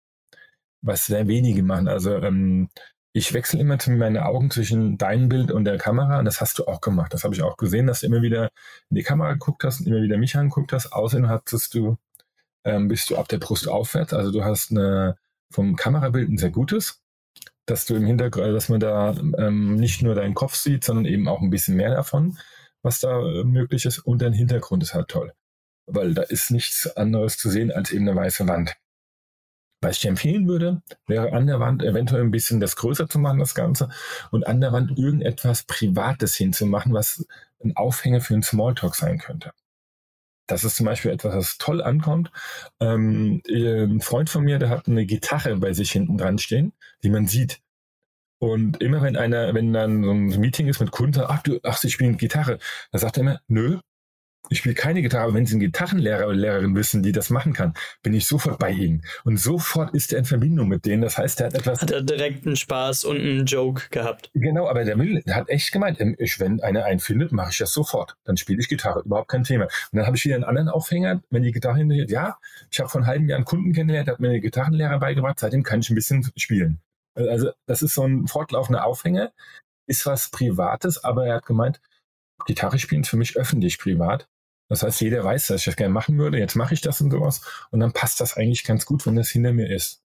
[0.82, 1.88] Was sehr wenige machen.
[1.88, 2.70] Also ähm,
[3.14, 6.66] ich wechsle immer meine Augen zwischen deinem Bild und der Kamera und das hast du
[6.68, 7.14] auch gemacht.
[7.14, 8.50] Das habe ich auch gesehen, dass du immer wieder
[8.90, 10.94] in die Kamera geguckt hast und immer wieder mich angeguckt hast.
[10.94, 11.98] Außerdem hattest du,
[12.66, 14.14] ähm, bist du ab der Brust aufwärts.
[14.14, 15.18] Also du hast eine,
[15.52, 17.02] vom Kamerabild ein sehr gutes,
[17.66, 21.28] dass du im Hintergrund, dass man da ähm, nicht nur deinen Kopf sieht, sondern eben
[21.28, 22.38] auch ein bisschen mehr davon
[22.86, 24.00] was da äh, möglich ist.
[24.00, 25.34] Und dein Hintergrund ist halt toll.
[25.88, 28.76] Weil da ist nichts anderes zu sehen als eben eine weiße Wand.
[29.82, 33.20] Was ich dir empfehlen würde, wäre an der Wand eventuell ein bisschen das größer zu
[33.20, 33.90] machen, das Ganze,
[34.32, 37.26] und an der Wand irgendetwas Privates hinzumachen, was
[37.64, 39.52] ein Aufhänger für einen Smalltalk sein könnte.
[40.48, 42.32] Das ist zum Beispiel etwas, was toll ankommt.
[42.80, 47.10] Ähm, ein Freund von mir, der hat eine Gitarre bei sich hinten dran stehen, die
[47.10, 47.62] man sieht.
[48.40, 51.78] Und immer wenn einer, wenn dann so ein Meeting ist mit Kunden, ach du, ach,
[51.78, 52.60] sie spielen Gitarre,
[52.92, 53.80] dann sagt er immer, nö,
[54.50, 57.54] ich spiele keine Gitarre, aber wenn Sie einen Gitarrenlehrer oder Lehrerin wissen, die das machen
[57.54, 59.04] kann, bin ich sofort bei Ihnen.
[59.24, 61.02] Und sofort ist er in Verbindung mit denen.
[61.02, 61.82] Das heißt, er hat etwas.
[61.82, 64.30] Hat er direkt einen Spaß und einen Joke gehabt.
[64.34, 67.58] Genau, aber der der hat echt gemeint, ähm, ich, wenn einer einen findet, mache ich
[67.58, 68.16] das sofort.
[68.24, 69.66] Dann spiele ich Gitarre, überhaupt kein Thema.
[69.66, 72.38] Und dann habe ich wieder einen anderen Aufhänger, wenn die Gitarre hinterher, ja,
[72.72, 75.40] ich habe vor einem halben Jahr einen Kunden kennengelernt, der hat mir eine Gitarrenlehrer beigebracht,
[75.40, 76.80] seitdem kann ich ein bisschen spielen.
[77.16, 79.32] Also das ist so ein fortlaufender Aufhänger,
[79.88, 81.80] ist was Privates, aber er hat gemeint,
[82.46, 84.28] Gitarre spielen ist für mich öffentlich privat.
[84.68, 86.40] Das heißt, jeder weiß, dass ich das gerne machen würde.
[86.40, 87.42] Jetzt mache ich das und sowas.
[87.72, 90.02] Und dann passt das eigentlich ganz gut, wenn das hinter mir ist.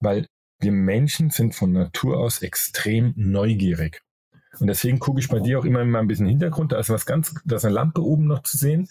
[0.00, 0.26] Weil
[0.60, 4.02] wir Menschen sind von Natur aus extrem neugierig.
[4.60, 6.72] Und deswegen gucke ich bei dir auch immer mal ein bisschen Hintergrund.
[6.72, 8.88] Da ist was ganz, da ist eine Lampe oben noch zu sehen,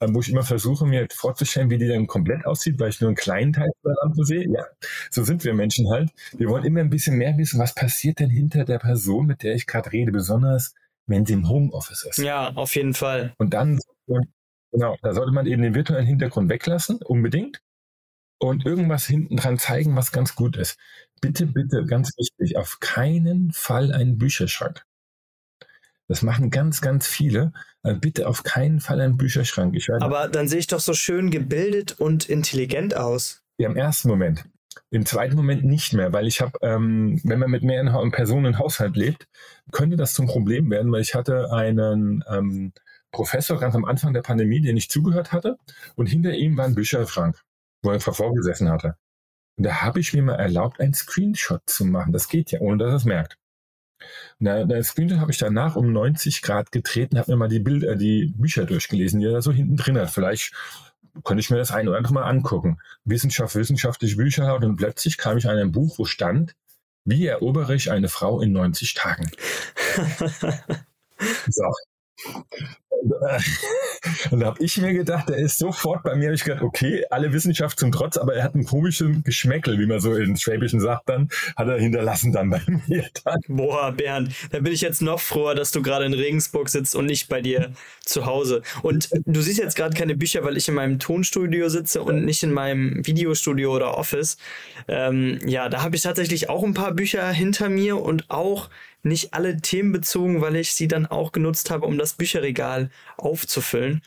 [0.00, 3.08] äh, wo ich immer versuche, mir vorzustellen, wie die dann komplett aussieht, weil ich nur
[3.08, 4.48] einen kleinen Teil der Lampe sehe.
[4.48, 4.64] Ja,
[5.10, 6.10] so sind wir Menschen halt.
[6.32, 9.54] Wir wollen immer ein bisschen mehr wissen, was passiert denn hinter der Person, mit der
[9.54, 10.74] ich gerade rede, besonders
[11.06, 12.18] wenn sie im Homeoffice ist.
[12.18, 13.34] Ja, auf jeden Fall.
[13.38, 13.80] Und dann,
[14.72, 17.60] genau, da sollte man eben den virtuellen Hintergrund weglassen, unbedingt.
[18.38, 20.76] Und irgendwas hinten dran zeigen, was ganz gut ist.
[21.20, 24.84] Bitte, bitte, ganz wichtig, auf keinen Fall einen Bücherschrank.
[26.08, 27.52] Das machen ganz, ganz viele.
[27.82, 29.76] Also bitte auf keinen Fall einen Bücherschrank.
[30.00, 33.42] Aber dann sehe ich doch so schön gebildet und intelligent aus.
[33.58, 34.44] Ja, im ersten Moment.
[34.90, 38.58] Im zweiten Moment nicht mehr, weil ich habe, ähm, wenn man mit mehreren Personen im
[38.58, 39.28] Haushalt lebt,
[39.70, 42.72] könnte das zum Problem werden, weil ich hatte einen ähm,
[43.12, 45.58] Professor ganz am Anfang der Pandemie, der nicht zugehört hatte,
[45.94, 47.40] und hinter ihm war ein Bücherschrank,
[47.82, 48.96] wo er vorgesessen hatte.
[49.56, 52.12] Und da habe ich mir mal erlaubt, einen Screenshot zu machen.
[52.12, 53.36] Das geht ja, ohne dass er es merkt.
[54.40, 58.32] Der Screenshot habe ich danach um 90 Grad getreten, habe mir mal die Bilder, die
[58.36, 60.10] Bücher durchgelesen, die er da so hinten drin hat.
[60.10, 60.52] Vielleicht
[61.24, 62.80] könnte ich mir das ein oder andere mal angucken.
[63.04, 66.56] Wissenschaft, wissenschaftliche Bücher und plötzlich kam ich an ein Buch, wo stand,
[67.04, 69.30] wie erobere ich eine Frau in 90 Tagen?
[71.48, 71.72] so.
[74.30, 77.04] Und, da habe ich mir gedacht, der ist sofort bei mir, habe ich gedacht, okay,
[77.10, 80.80] alle Wissenschaft zum Trotz, aber er hat einen komischen Geschmäckel, wie man so in Schwäbischen
[80.80, 83.40] sagt dann, hat er hinterlassen dann bei mir dann.
[83.48, 87.06] Boah, Bernd, da bin ich jetzt noch froher, dass du gerade in Regensburg sitzt und
[87.06, 87.72] nicht bei dir
[88.04, 88.62] zu Hause.
[88.82, 92.42] Und du siehst jetzt gerade keine Bücher, weil ich in meinem Tonstudio sitze und nicht
[92.42, 94.36] in meinem Videostudio oder Office.
[94.88, 98.68] Ähm, ja, da habe ich tatsächlich auch ein paar Bücher hinter mir und auch
[99.02, 104.02] nicht alle themenbezogen, weil ich sie dann auch genutzt habe, um das Bücherregal aufzufüllen.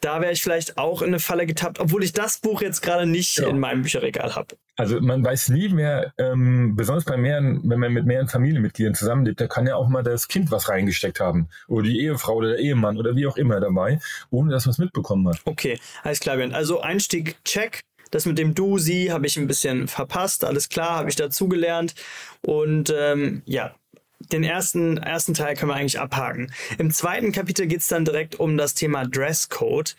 [0.00, 3.06] Da wäre ich vielleicht auch in eine Falle getappt, obwohl ich das Buch jetzt gerade
[3.06, 3.48] nicht ja.
[3.48, 4.56] in meinem Bücherregal habe.
[4.76, 9.40] Also man weiß nie mehr, ähm, besonders bei mehreren, wenn man mit mehreren Familienmitgliedern zusammenlebt,
[9.40, 11.48] da kann ja auch mal das Kind was reingesteckt haben.
[11.66, 13.98] Oder die Ehefrau oder der Ehemann oder wie auch immer dabei,
[14.30, 15.40] ohne dass man es mitbekommen hat.
[15.46, 16.52] Okay, alles klar, Bernd.
[16.52, 17.80] Also Einstieg, check.
[18.10, 20.44] Das mit dem Du, Sie habe ich ein bisschen verpasst.
[20.44, 21.94] Alles klar, habe ich dazugelernt.
[22.42, 23.74] Und ähm, ja,
[24.18, 26.52] den ersten, ersten Teil können wir eigentlich abhaken.
[26.78, 29.96] Im zweiten Kapitel geht es dann direkt um das Thema Dresscode.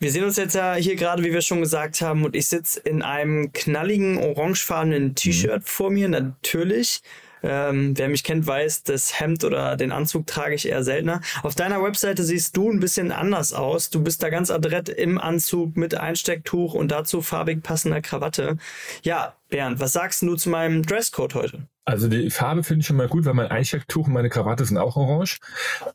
[0.00, 2.78] Wir sehen uns jetzt ja hier gerade, wie wir schon gesagt haben, und ich sitze
[2.80, 5.66] in einem knalligen, orangefarbenen T-Shirt mhm.
[5.66, 7.02] vor mir, natürlich.
[7.42, 11.20] Ähm, wer mich kennt, weiß, das Hemd oder den Anzug trage ich eher seltener.
[11.42, 13.90] Auf deiner Webseite siehst du ein bisschen anders aus.
[13.90, 18.56] Du bist da ganz adrett im Anzug mit Einstecktuch und dazu farbig passender Krawatte.
[19.02, 21.68] Ja, Bernd, was sagst du zu meinem Dresscode heute?
[21.84, 24.76] Also die Farbe finde ich schon mal gut, weil mein Einstecktuch und meine Krawatte sind
[24.76, 25.38] auch orange.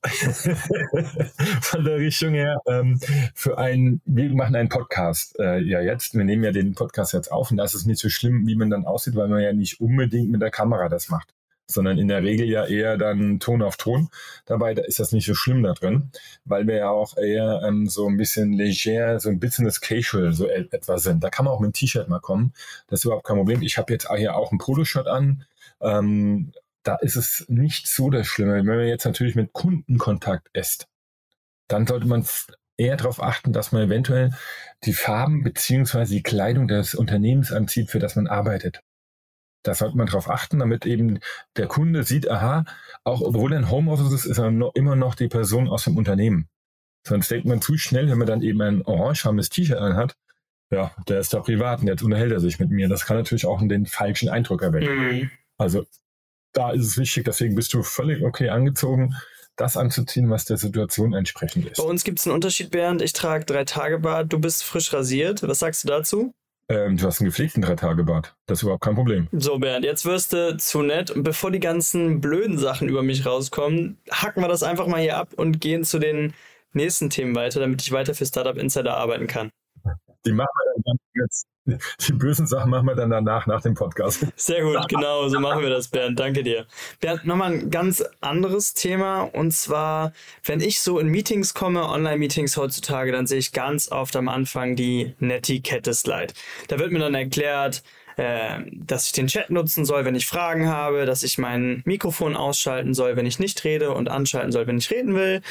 [1.61, 2.57] Von der Richtung her.
[2.65, 2.99] Ähm,
[3.35, 6.15] für ein, wir machen einen Podcast äh, ja jetzt.
[6.15, 8.71] Wir nehmen ja den Podcast jetzt auf und das ist nicht so schlimm, wie man
[8.71, 11.35] dann aussieht, weil man ja nicht unbedingt mit der Kamera das macht
[11.67, 14.09] sondern in der Regel ja eher dann Ton auf Ton.
[14.45, 16.11] Dabei da ist das nicht so schlimm da drin,
[16.45, 20.47] weil wir ja auch eher ähm, so ein bisschen leger, so ein Business Casual so
[20.47, 21.23] etwa sind.
[21.23, 22.53] Da kann man auch mit einem T-Shirt mal kommen.
[22.87, 23.61] Das ist überhaupt kein Problem.
[23.61, 25.45] Ich habe jetzt hier auch ein Poloshirt an.
[25.81, 26.51] Ähm,
[26.83, 28.55] da ist es nicht so das Schlimme.
[28.55, 30.87] Wenn man jetzt natürlich mit Kundenkontakt ist,
[31.67, 32.25] dann sollte man
[32.77, 34.31] eher darauf achten, dass man eventuell
[34.83, 38.81] die Farben beziehungsweise die Kleidung des Unternehmens anzieht, für das man arbeitet.
[39.63, 41.19] Da sollte man darauf achten, damit eben
[41.55, 42.65] der Kunde sieht, aha,
[43.03, 45.97] auch obwohl er ein Homeoffice ist, ist er noch, immer noch die Person aus dem
[45.97, 46.49] Unternehmen.
[47.07, 50.15] Sonst denkt man zu schnell, wenn man dann eben ein orangefarbenes T-Shirt anhat,
[50.71, 52.89] ja, der ist da privat und jetzt unterhält er sich mit mir.
[52.89, 54.95] Das kann natürlich auch den falschen Eindruck erwecken.
[54.95, 55.31] Mhm.
[55.57, 55.85] Also
[56.53, 59.15] da ist es wichtig, deswegen bist du völlig okay angezogen,
[59.55, 61.77] das anzuziehen, was der Situation entsprechend ist.
[61.77, 63.01] Bei uns gibt es einen Unterschied, Bernd.
[63.01, 65.43] Ich trage drei Tage Bart, du bist frisch rasiert.
[65.43, 66.33] Was sagst du dazu?
[66.69, 68.35] Ähm, du hast einen gepflegten Drei-Tage-Bad.
[68.45, 69.27] Das ist überhaupt kein Problem.
[69.31, 71.11] So, Bernd, jetzt wirst du zu nett.
[71.11, 75.17] Und bevor die ganzen blöden Sachen über mich rauskommen, hacken wir das einfach mal hier
[75.17, 76.33] ab und gehen zu den
[76.71, 79.49] nächsten Themen weiter, damit ich weiter für Startup Insider arbeiten kann.
[80.25, 81.47] Die machen wir dann jetzt.
[81.65, 84.25] Die bösen Sachen machen wir dann danach, nach dem Podcast.
[84.35, 86.19] Sehr gut, genau, so machen wir das, Bernd.
[86.19, 86.65] Danke dir.
[86.99, 89.21] Bernd, nochmal ein ganz anderes Thema.
[89.21, 90.11] Und zwar,
[90.43, 94.75] wenn ich so in Meetings komme, Online-Meetings heutzutage, dann sehe ich ganz oft am Anfang
[94.75, 96.33] die Netiquette-Slide.
[96.67, 97.83] Da wird mir dann erklärt,
[98.17, 102.35] äh, dass ich den Chat nutzen soll, wenn ich Fragen habe, dass ich mein Mikrofon
[102.35, 105.41] ausschalten soll, wenn ich nicht rede und anschalten soll, wenn ich reden will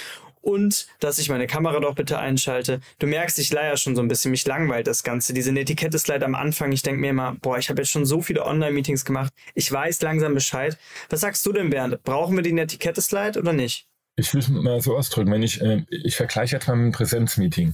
[0.43, 2.81] und dass ich meine Kamera doch bitte einschalte.
[2.99, 5.33] Du merkst, ich leier schon so ein bisschen, mich langweilt das Ganze.
[5.33, 6.73] Diese Netiquette ist leider am Anfang.
[6.73, 9.33] Ich denke mir immer, boah, ich habe jetzt schon so viele Online-Meetings gemacht.
[9.55, 10.77] Ich weiß langsam Bescheid.
[11.09, 12.03] Was sagst du denn, Bernd?
[12.03, 13.87] Brauchen wir die Netiquette-Slide oder nicht?
[14.17, 16.93] Ich will es mal so ausdrücken, wenn ich, äh, ich vergleiche jetzt mal mit einem
[16.93, 17.73] Präsenzmeeting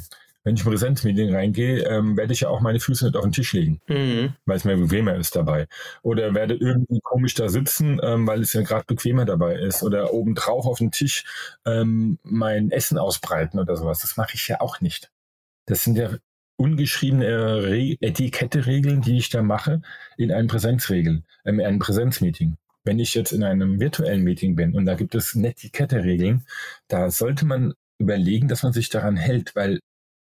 [0.48, 3.32] wenn ich im Präsenzmeeting reingehe, ähm, werde ich ja auch meine Füße nicht auf den
[3.32, 4.32] Tisch legen, mhm.
[4.46, 5.66] weil es mir bequemer ist dabei.
[6.00, 9.82] Oder werde irgendwie komisch da sitzen, ähm, weil es ja gerade bequemer dabei ist.
[9.82, 11.24] Oder obendrauf auf dem Tisch
[11.66, 14.00] ähm, mein Essen ausbreiten oder sowas.
[14.00, 15.10] Das mache ich ja auch nicht.
[15.66, 16.16] Das sind ja
[16.56, 19.82] ungeschriebene Re Etikette-Regeln, die ich da mache
[20.16, 22.56] in einem Präsenzregel, ähm, in einem Präsenzmeeting.
[22.84, 26.46] Wenn ich jetzt in einem virtuellen Meeting bin und da gibt es Netiquette-Regeln,
[26.88, 29.80] da sollte man überlegen, dass man sich daran hält, weil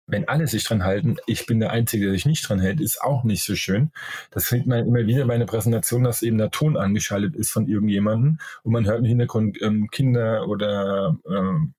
[0.07, 3.01] wenn alle sich dran halten, ich bin der Einzige, der sich nicht dran hält, ist
[3.01, 3.91] auch nicht so schön.
[4.31, 7.69] Das sieht man immer wieder bei einer Präsentation, dass eben der Ton angeschaltet ist von
[7.69, 11.75] irgendjemandem und man hört im Hintergrund ähm, Kinder oder ähm,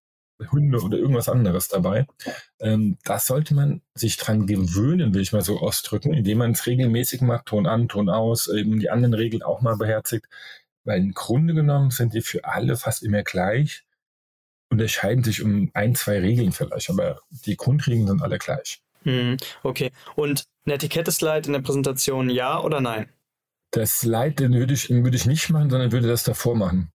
[0.51, 2.07] Hunde oder irgendwas anderes dabei.
[2.59, 6.65] Ähm, das sollte man sich dran gewöhnen, will ich mal so ausdrücken, indem man es
[6.65, 10.27] regelmäßig macht, Ton an, Ton aus, eben die anderen Regeln auch mal beherzigt.
[10.83, 13.83] Weil im Grunde genommen sind die für alle fast immer gleich
[14.71, 18.81] unterscheiden sich um ein, zwei Regeln vielleicht, aber die Grundregeln sind alle gleich.
[19.03, 19.91] Hm, okay.
[20.15, 23.09] Und eine Etikette-Slide in der Präsentation ja oder nein?
[23.71, 26.91] Das Slide, den würde ich, würde ich nicht machen, sondern würde das davor machen.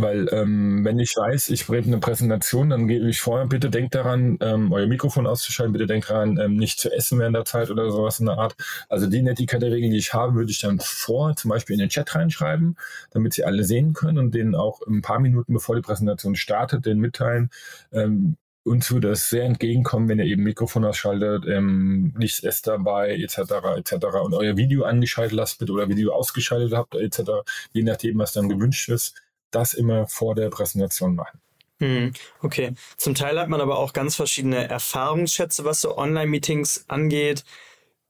[0.00, 3.94] Weil ähm, wenn ich weiß, ich bringe eine Präsentation, dann gebe ich vorher, bitte denkt
[3.94, 7.70] daran, ähm, euer Mikrofon auszuschalten, bitte denkt daran, ähm, nicht zu essen während der Zeit
[7.70, 8.56] oder sowas in der Art.
[8.88, 12.14] Also die Netiquette-Regeln, die ich habe, würde ich dann vor zum Beispiel in den Chat
[12.14, 12.76] reinschreiben,
[13.10, 16.86] damit sie alle sehen können und denen auch ein paar Minuten bevor die Präsentation startet,
[16.86, 17.50] den mitteilen,
[17.92, 23.16] ähm, uns würde es sehr entgegenkommen, wenn ihr eben Mikrofon ausschaltet, ähm, Licht ist dabei,
[23.16, 23.38] etc.,
[23.76, 24.06] etc.
[24.24, 27.30] und euer Video angeschaltet lasst bitte oder Video ausgeschaltet habt, etc.,
[27.72, 29.14] je nachdem, was dann gewünscht ist,
[29.50, 31.40] das immer vor der Präsentation machen.
[31.78, 32.72] Hm, okay.
[32.96, 37.44] Zum Teil hat man aber auch ganz verschiedene Erfahrungsschätze, was so Online-Meetings angeht.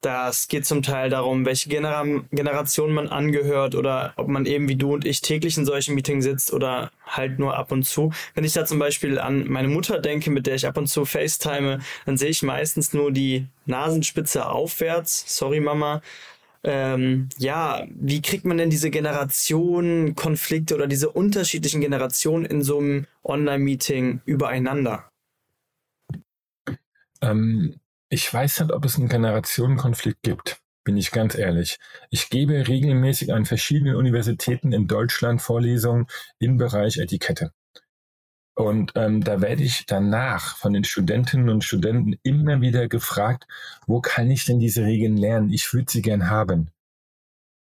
[0.03, 4.77] Das geht zum Teil darum, welche Genera Generation man angehört oder ob man eben wie
[4.77, 8.13] du und ich täglich in solchen Meetings sitzt oder halt nur ab und zu.
[8.35, 11.05] Wenn ich da zum Beispiel an meine Mutter denke, mit der ich ab und zu
[11.07, 15.25] FaceTime, dann sehe ich meistens nur die Nasenspitze aufwärts.
[15.27, 16.03] Sorry, Mama.
[16.69, 23.07] Ähm, ja, wie kriegt man denn diese Generationenkonflikte oder diese unterschiedlichen Generationen in so einem
[23.23, 25.09] Online-Meeting übereinander?
[27.23, 31.79] Ähm, ich weiß nicht, ob es einen Generationenkonflikt gibt, bin ich ganz ehrlich.
[32.11, 36.09] Ich gebe regelmäßig an verschiedenen Universitäten in Deutschland Vorlesungen
[36.41, 37.53] im Bereich Etikette.
[38.57, 43.47] Und ähm, da werde ich danach von den Studentinnen und Studenten immer wieder gefragt,
[43.87, 45.51] wo kann ich denn diese Regeln lernen?
[45.51, 46.71] Ich würde sie gern haben.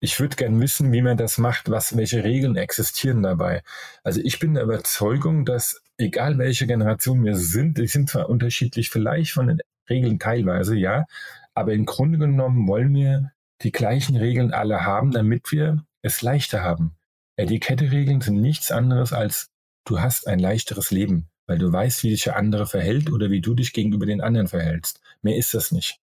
[0.00, 3.64] Ich würde gern wissen, wie man das macht, was, welche Regeln existieren dabei.
[4.04, 8.88] Also ich bin der Überzeugung, dass egal welche Generation wir sind, die sind zwar unterschiedlich
[8.88, 9.60] vielleicht von den
[9.90, 11.06] Regeln teilweise, ja.
[11.54, 16.62] Aber im Grunde genommen wollen wir die gleichen Regeln alle haben, damit wir es leichter
[16.62, 16.94] haben.
[17.34, 19.50] Etikette-Regeln sind nichts anderes als
[19.88, 23.40] du hast ein leichteres Leben, weil du weißt, wie sich der andere verhält oder wie
[23.40, 25.00] du dich gegenüber den anderen verhältst.
[25.22, 26.00] Mehr ist das nicht.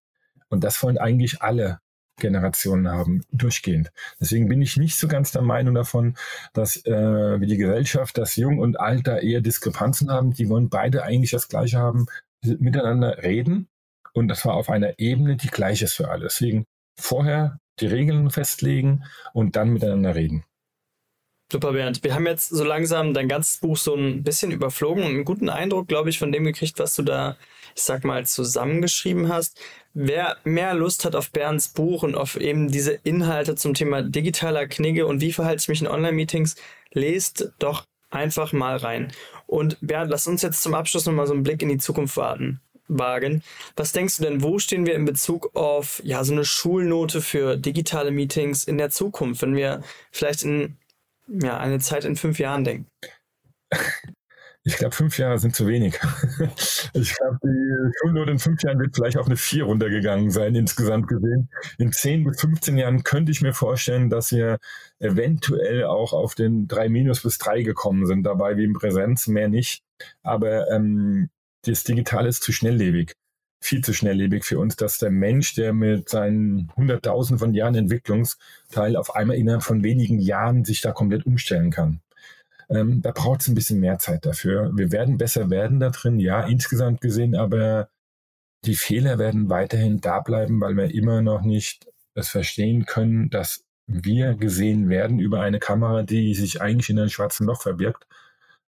[0.49, 1.79] Und das wollen eigentlich alle
[2.17, 3.91] Generationen haben, durchgehend.
[4.19, 6.15] Deswegen bin ich nicht so ganz der Meinung davon,
[6.53, 10.33] dass äh, wie die Gesellschaft, dass Jung und Alt da eher Diskrepanzen haben.
[10.33, 12.05] Die wollen beide eigentlich das Gleiche haben,
[12.41, 13.67] miteinander reden
[14.15, 16.23] und das war auf einer Ebene, die gleich ist für alle.
[16.23, 16.65] Deswegen
[16.97, 20.45] vorher die Regeln festlegen und dann miteinander reden.
[21.51, 22.03] Super, Bernd.
[22.03, 25.49] Wir haben jetzt so langsam dein ganzes Buch so ein bisschen überflogen und einen guten
[25.49, 27.37] Eindruck, glaube ich, von dem gekriegt, was du da,
[27.75, 29.59] ich sag mal, zusammengeschrieben hast.
[29.93, 34.65] Wer mehr Lust hat auf Bernds Buch und auf eben diese Inhalte zum Thema digitaler
[34.67, 36.55] Knigge und wie verhalte ich mich in Online-Meetings,
[36.93, 39.11] lest doch einfach mal rein.
[39.45, 42.59] Und Bernd, lass uns jetzt zum Abschluss nochmal so einen Blick in die Zukunft warten
[42.87, 43.43] wagen.
[43.75, 47.57] Was denkst du denn, wo stehen wir in Bezug auf ja so eine Schulnote für
[47.57, 49.81] digitale Meetings in der Zukunft, wenn wir
[50.11, 50.77] vielleicht in
[51.27, 52.87] ja, eine Zeit in fünf Jahren denken?
[54.67, 55.99] Ich glaube, fünf Jahre sind zu wenig.
[56.93, 61.07] Ich glaube, die Schulnote in fünf Jahren wird vielleicht auf eine vier runtergegangen sein, insgesamt
[61.09, 61.49] gesehen.
[61.77, 64.59] In zehn bis 15 Jahren könnte ich mir vorstellen, dass wir
[64.99, 69.49] eventuell auch auf den drei minus bis drei gekommen sind, dabei wie in Präsenz, mehr
[69.49, 69.83] nicht.
[70.23, 71.29] Aber ähm,
[71.63, 73.13] das Digitale ist zu schnelllebig.
[73.59, 78.95] Viel zu schnelllebig für uns, dass der Mensch, der mit seinen hunderttausend von Jahren Entwicklungsteil
[78.95, 82.01] auf einmal innerhalb von wenigen Jahren sich da komplett umstellen kann.
[82.69, 84.71] Ähm, da braucht es ein bisschen mehr Zeit dafür.
[84.75, 87.89] Wir werden besser werden da drin, ja, insgesamt gesehen, aber
[88.65, 93.63] die Fehler werden weiterhin da bleiben, weil wir immer noch nicht das verstehen können, dass
[93.87, 98.07] wir gesehen werden über eine Kamera, die sich eigentlich in einem schwarzen Loch verbirgt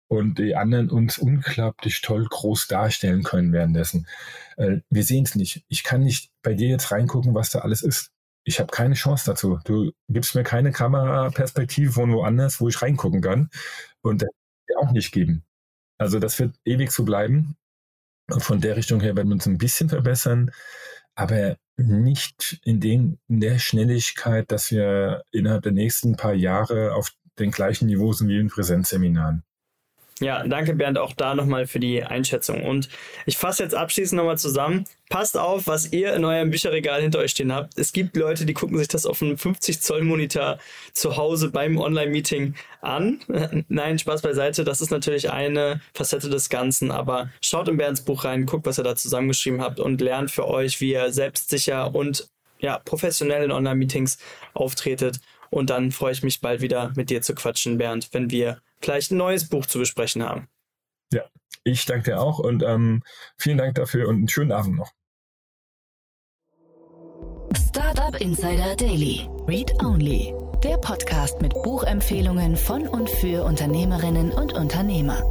[0.08, 4.08] und die anderen uns unglaublich toll groß darstellen können währenddessen.
[4.58, 5.66] Äh, wir sehen es nicht.
[5.68, 8.12] Ich kann nicht bei dir jetzt reingucken, was da alles ist.
[8.44, 9.60] Ich habe keine Chance dazu.
[9.66, 13.50] Du gibst mir keine Kameraperspektive von woanders, wo ich reingucken kann.
[14.02, 14.30] Und das
[14.68, 15.44] wird auch nicht geben.
[15.98, 17.56] Also das wird ewig so bleiben.
[18.30, 20.52] Und von der Richtung her werden wir uns ein bisschen verbessern,
[21.16, 27.12] aber nicht in, den, in der Schnelligkeit, dass wir innerhalb der nächsten paar Jahre auf
[27.38, 29.44] den gleichen Niveau sind wie in Präsenzseminaren.
[30.22, 32.64] Ja, danke Bernd auch da nochmal für die Einschätzung.
[32.64, 32.88] Und
[33.26, 34.86] ich fasse jetzt abschließend nochmal zusammen.
[35.10, 37.78] Passt auf, was ihr in eurem Bücherregal hinter euch stehen habt.
[37.78, 40.58] Es gibt Leute, die gucken sich das auf einem 50 Zoll Monitor
[40.94, 43.20] zu Hause beim Online-Meeting an.
[43.68, 44.64] Nein, Spaß beiseite.
[44.64, 46.92] Das ist natürlich eine Facette des Ganzen.
[46.92, 50.48] Aber schaut in Bernds Buch rein, guckt, was ihr da zusammengeschrieben habt und lernt für
[50.48, 54.18] euch, wie ihr selbstsicher und ja, professionell in Online-Meetings
[54.54, 55.20] auftretet.
[55.50, 59.12] Und dann freue ich mich bald wieder mit dir zu quatschen, Bernd, wenn wir vielleicht
[59.12, 60.48] ein neues Buch zu besprechen haben.
[61.12, 61.24] Ja,
[61.64, 63.04] ich danke dir auch und ähm,
[63.38, 64.92] vielen Dank dafür und einen schönen Abend noch.
[67.56, 69.30] Startup Insider Daily.
[69.48, 70.34] Read Only.
[70.64, 75.22] Der Podcast mit Buchempfehlungen von und für Unternehmerinnen und Unternehmer.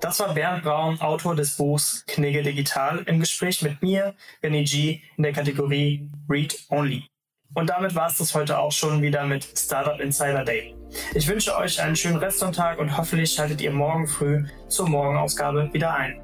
[0.00, 5.00] Das war Bernd Braun, Autor des Buchs Knigge Digital, im Gespräch mit mir, Benny G,
[5.16, 7.04] in der Kategorie Read Only.
[7.54, 10.74] Und damit war es das heute auch schon wieder mit Startup Insider Day.
[11.14, 15.94] Ich wünsche euch einen schönen Restsonntag und hoffentlich schaltet ihr morgen früh zur Morgenausgabe wieder
[15.94, 16.20] ein.